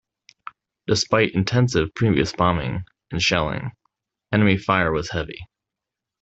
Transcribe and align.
Despite 0.87 1.35
intensive 1.35 1.93
previous 1.93 2.33
bombing 2.33 2.85
and 3.11 3.21
shelling, 3.21 3.71
enemy 4.31 4.57
fire 4.57 4.91
was 4.91 5.11
heavy. 5.11 5.45